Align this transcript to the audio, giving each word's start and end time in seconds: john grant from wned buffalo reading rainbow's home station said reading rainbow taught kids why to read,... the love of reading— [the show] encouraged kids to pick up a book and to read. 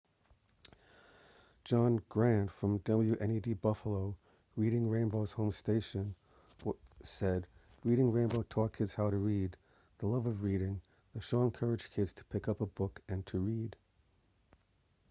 john 1.63 2.01
grant 2.09 2.49
from 2.49 2.79
wned 2.79 3.61
buffalo 3.61 4.15
reading 4.55 4.89
rainbow's 4.89 5.31
home 5.31 5.51
station 5.51 6.15
said 7.03 7.45
reading 7.83 8.11
rainbow 8.11 8.41
taught 8.49 8.73
kids 8.73 8.95
why 8.97 9.11
to 9.11 9.17
read,... 9.17 9.55
the 9.99 10.07
love 10.07 10.25
of 10.25 10.41
reading— 10.41 10.81
[the 11.13 11.21
show] 11.21 11.43
encouraged 11.43 11.91
kids 11.91 12.13
to 12.13 12.23
pick 12.25 12.47
up 12.47 12.61
a 12.61 12.65
book 12.79 12.99
and 13.07 13.27
to 13.27 13.37
read. 13.37 13.75